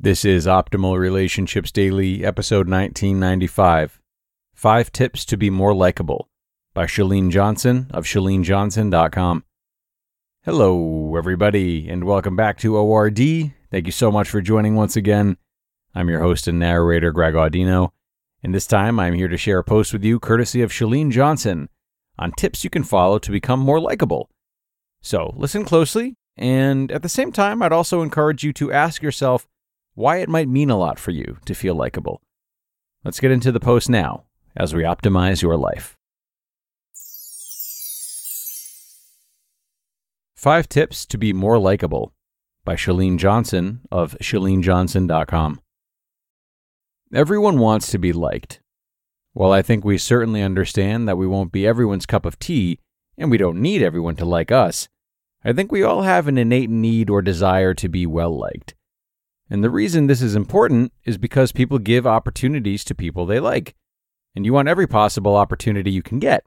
[0.00, 4.00] This is Optimal Relationships Daily, episode 1995
[4.54, 6.28] Five Tips to Be More Likable
[6.72, 9.42] by Chalene Johnson of ChaleneJohnson.com.
[10.44, 13.18] Hello, everybody, and welcome back to ORD.
[13.18, 15.36] Thank you so much for joining once again.
[15.96, 17.90] I'm your host and narrator, Greg Audino,
[18.40, 21.70] and this time I'm here to share a post with you courtesy of Chalene Johnson
[22.16, 24.30] on tips you can follow to become more likable.
[25.00, 29.48] So listen closely, and at the same time, I'd also encourage you to ask yourself
[29.98, 32.22] why it might mean a lot for you to feel likable.
[33.04, 35.96] Let's get into the post now as we optimize your life.
[40.36, 42.12] Five Tips to Be More Likable
[42.64, 45.60] by Chalene Johnson of ChaleneJohnson.com.
[47.12, 48.60] Everyone wants to be liked.
[49.32, 52.78] While I think we certainly understand that we won't be everyone's cup of tea
[53.16, 54.88] and we don't need everyone to like us,
[55.44, 58.76] I think we all have an innate need or desire to be well liked.
[59.50, 63.74] And the reason this is important is because people give opportunities to people they like.
[64.36, 66.44] And you want every possible opportunity you can get.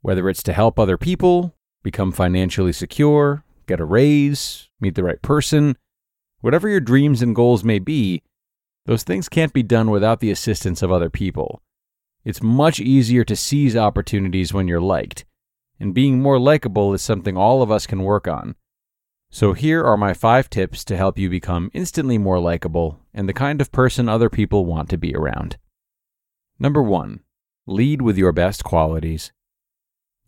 [0.00, 5.20] Whether it's to help other people, become financially secure, get a raise, meet the right
[5.22, 5.76] person,
[6.40, 8.22] whatever your dreams and goals may be,
[8.86, 11.62] those things can't be done without the assistance of other people.
[12.24, 15.24] It's much easier to seize opportunities when you're liked,
[15.80, 18.56] and being more likable is something all of us can work on.
[19.34, 23.32] So, here are my five tips to help you become instantly more likable and the
[23.32, 25.56] kind of person other people want to be around.
[26.60, 27.18] Number one,
[27.66, 29.32] lead with your best qualities.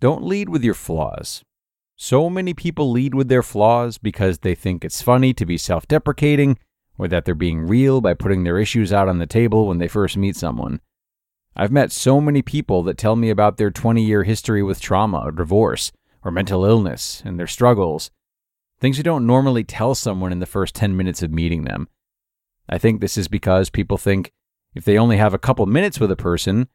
[0.00, 1.44] Don't lead with your flaws.
[1.94, 5.86] So many people lead with their flaws because they think it's funny to be self
[5.86, 6.58] deprecating
[6.98, 9.86] or that they're being real by putting their issues out on the table when they
[9.86, 10.80] first meet someone.
[11.54, 15.20] I've met so many people that tell me about their 20 year history with trauma
[15.20, 15.92] or divorce
[16.24, 18.10] or mental illness and their struggles,
[18.80, 21.88] things you don't normally tell someone in the first 10 minutes of meeting them.
[22.68, 24.32] I think this is because people think
[24.74, 26.68] if they only have a couple minutes with a person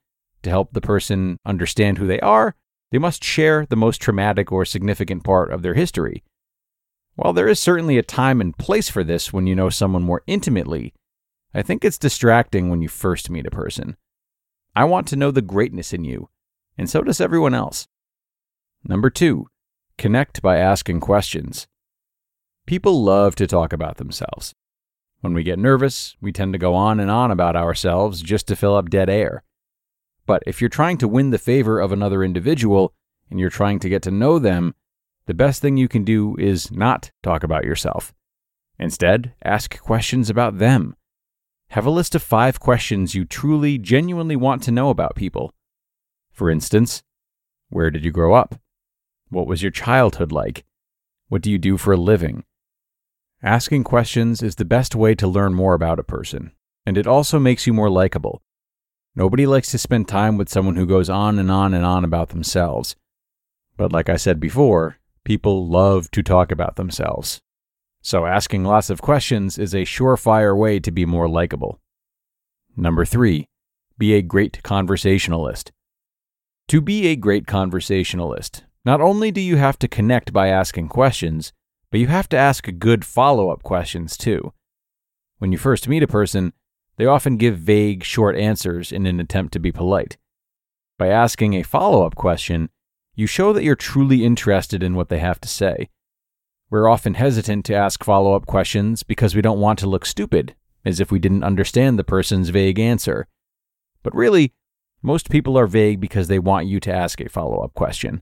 [0.44, 2.56] to help the person understand who they are,
[2.92, 6.24] they must share the most traumatic or significant part of their history.
[7.16, 10.24] While there is certainly a time and place for this when you know someone more
[10.28, 10.94] intimately,
[11.54, 13.98] I think it's distracting when you first meet a person.
[14.76, 16.30] I want to know the greatness in you,
[16.78, 17.88] and so does everyone else.
[18.84, 19.48] Number two,
[19.98, 21.68] connect by asking questions.
[22.66, 24.54] People love to talk about themselves.
[25.22, 28.56] When we get nervous, we tend to go on and on about ourselves just to
[28.56, 29.44] fill up dead air.
[30.26, 32.94] But if you're trying to win the favor of another individual
[33.30, 34.74] and you're trying to get to know them,
[35.26, 38.14] the best thing you can do is not talk about yourself.
[38.80, 40.96] Instead, ask questions about them.
[41.70, 45.54] Have a list of five questions you truly, genuinely want to know about people.
[46.32, 47.04] For instance,
[47.70, 48.56] where did you grow up?
[49.30, 50.66] What was your childhood like?
[51.30, 52.44] What do you do for a living?
[53.44, 56.52] Asking questions is the best way to learn more about a person,
[56.85, 58.44] and it also makes you more likable.
[59.16, 62.29] Nobody likes to spend time with someone who goes on and on and on about
[62.29, 62.96] themselves.
[63.78, 67.41] But like I said before, people love to talk about themselves.
[68.03, 71.79] So asking lots of questions is a surefire way to be more likable.
[72.78, 73.47] Number three,
[73.97, 75.72] be a great conversationalist.
[76.68, 81.53] To be a great conversationalist, not only do you have to connect by asking questions,
[81.91, 84.53] but you have to ask good follow up questions too.
[85.38, 86.53] When you first meet a person,
[86.97, 90.18] they often give vague, short answers in an attempt to be polite.
[90.97, 92.69] By asking a follow up question,
[93.16, 95.90] you show that you're truly interested in what they have to say.
[96.69, 100.56] We're often hesitant to ask follow up questions because we don't want to look stupid,
[100.85, 103.28] as if we didn't understand the person's vague answer.
[104.03, 104.53] But really,
[105.02, 108.22] most people are vague because they want you to ask a follow up question.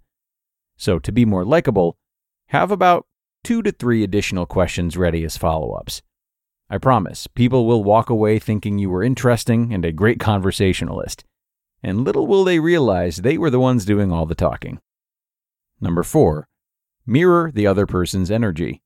[0.77, 1.97] So, to be more likable,
[2.47, 3.05] have about
[3.43, 6.01] two to three additional questions ready as follow ups.
[6.69, 11.23] I promise, people will walk away thinking you were interesting and a great conversationalist.
[11.81, 14.79] And little will they realize they were the ones doing all the talking.
[15.81, 16.47] Number four,
[17.05, 18.81] mirror the other person's energy.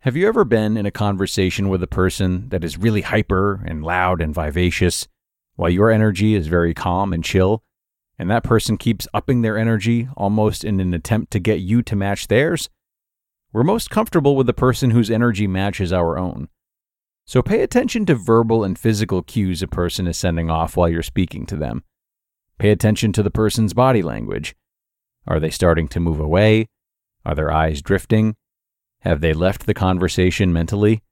[0.00, 3.82] Have you ever been in a conversation with a person that is really hyper and
[3.82, 5.08] loud and vivacious,
[5.56, 7.62] while your energy is very calm and chill,
[8.18, 11.96] and that person keeps upping their energy almost in an attempt to get you to
[11.96, 12.68] match theirs?
[13.54, 16.48] We're most comfortable with the person whose energy matches our own.
[17.24, 21.04] So pay attention to verbal and physical cues a person is sending off while you're
[21.04, 21.84] speaking to them.
[22.58, 24.56] Pay attention to the person's body language.
[25.28, 26.66] Are they starting to move away?
[27.24, 28.34] Are their eyes drifting?
[29.02, 31.04] Have they left the conversation mentally?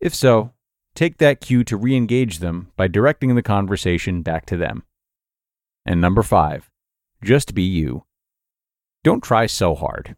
[0.00, 0.54] If so,
[0.94, 4.84] take that cue to re engage them by directing the conversation back to them.
[5.84, 6.70] And number five,
[7.22, 8.06] just be you.
[9.04, 10.16] Don't try so hard.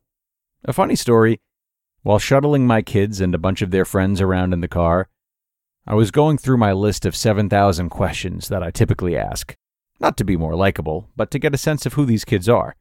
[0.67, 1.41] A funny story
[2.03, 5.09] while shuttling my kids and a bunch of their friends around in the car,
[5.87, 9.55] I was going through my list of 7,000 questions that I typically ask,
[10.01, 12.77] not to be more likable, but to get a sense of who these kids are.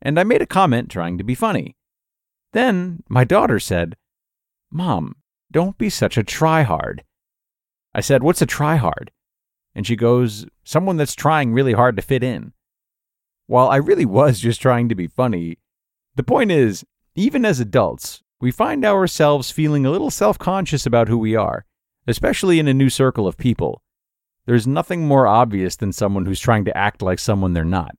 [0.00, 1.76] And I made a comment trying to be funny.
[2.52, 3.96] Then my daughter said,
[4.70, 5.16] Mom,
[5.50, 7.00] don't be such a tryhard.
[7.94, 9.08] I said, What's a tryhard?
[9.74, 12.52] And she goes, Someone that's trying really hard to fit in.
[13.46, 15.58] While I really was just trying to be funny,
[16.14, 16.84] the point is,
[17.20, 21.66] even as adults, we find ourselves feeling a little self conscious about who we are,
[22.06, 23.82] especially in a new circle of people.
[24.46, 27.94] There's nothing more obvious than someone who's trying to act like someone they're not,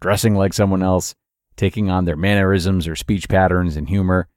[0.00, 1.14] dressing like someone else,
[1.54, 4.28] taking on their mannerisms or speech patterns and humor,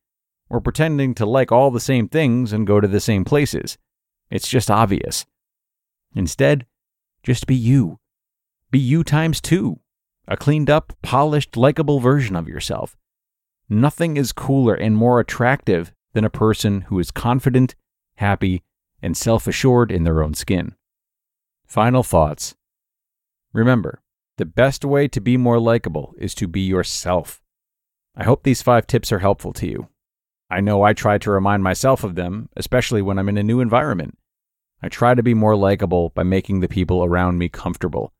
[0.50, 3.78] or pretending to like all the same things and go to the same places.
[4.30, 5.26] It's just obvious.
[6.14, 6.66] Instead,
[7.24, 8.00] just be you.
[8.70, 9.80] Be you times two,
[10.28, 12.98] a cleaned up, polished, likable version of yourself.
[13.70, 17.76] Nothing is cooler and more attractive than a person who is confident,
[18.16, 18.64] happy,
[19.00, 20.76] and self assured in their own skin.
[21.68, 22.56] Final thoughts.
[23.54, 24.02] Remember,
[24.38, 27.42] the best way to be more likable is to be yourself.
[28.16, 29.90] I hope these five tips are helpful to you.
[30.50, 33.60] I know I try to remind myself of them, especially when I'm in a new
[33.60, 34.18] environment.
[34.82, 38.14] I try to be more likable by making the people around me comfortable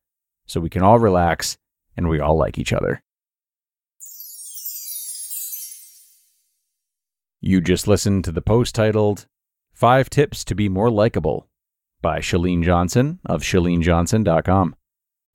[0.46, 1.58] so we can all relax
[1.96, 3.02] and we all like each other.
[7.42, 9.26] You just listened to the post titled
[9.72, 11.48] Five Tips to Be More Likable
[12.02, 14.76] by Chalene Johnson of ChaleneJohnson.com.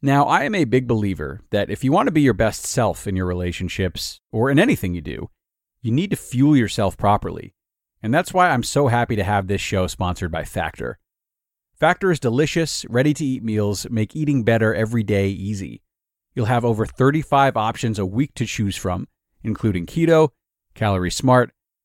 [0.04, 3.08] Now, I am a big believer that if you want to be your best self
[3.08, 5.32] in your relationships or in anything you do,
[5.82, 7.56] you need to fuel yourself properly.
[8.04, 11.00] And that's why I'm so happy to have this show sponsored by Factor.
[11.74, 15.82] Factor's delicious, ready to eat meals make eating better every day easy.
[16.36, 19.08] You'll have over 35 options a week to choose from,
[19.44, 20.30] including keto,
[20.76, 21.52] calorie smart,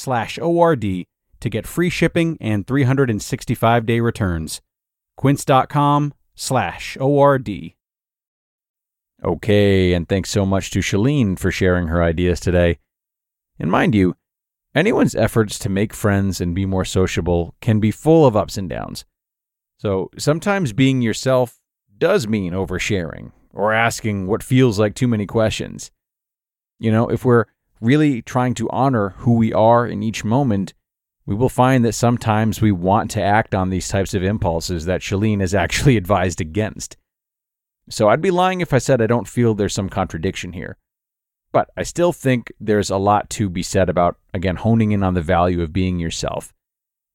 [0.00, 1.04] slash ORD
[1.40, 4.60] to get free shipping and 365 day returns.
[5.16, 7.50] Quince.com slash ORD.
[9.22, 12.78] Okay, and thanks so much to Chalene for sharing her ideas today.
[13.58, 14.16] And mind you,
[14.74, 18.70] anyone's efforts to make friends and be more sociable can be full of ups and
[18.70, 19.04] downs.
[19.76, 21.58] So sometimes being yourself
[21.98, 25.90] does mean oversharing or asking what feels like too many questions.
[26.78, 27.44] You know, if we're
[27.80, 30.74] really trying to honor who we are in each moment,
[31.26, 35.00] we will find that sometimes we want to act on these types of impulses that
[35.00, 36.96] Chalene has actually advised against.
[37.88, 40.76] So I'd be lying if I said I don't feel there's some contradiction here.
[41.52, 45.14] But I still think there's a lot to be said about, again, honing in on
[45.14, 46.52] the value of being yourself.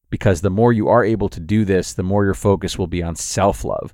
[0.09, 3.01] Because the more you are able to do this, the more your focus will be
[3.01, 3.93] on self love.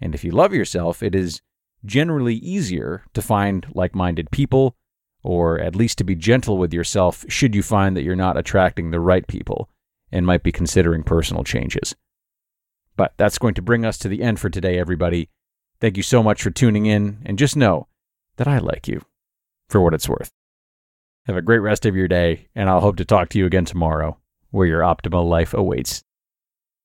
[0.00, 1.40] And if you love yourself, it is
[1.84, 4.76] generally easier to find like minded people,
[5.22, 8.90] or at least to be gentle with yourself should you find that you're not attracting
[8.90, 9.68] the right people
[10.10, 11.94] and might be considering personal changes.
[12.96, 15.30] But that's going to bring us to the end for today, everybody.
[15.80, 17.88] Thank you so much for tuning in, and just know
[18.36, 19.02] that I like you
[19.68, 20.30] for what it's worth.
[21.26, 23.64] Have a great rest of your day, and I'll hope to talk to you again
[23.64, 24.18] tomorrow,
[24.50, 26.04] where your optimal life awaits.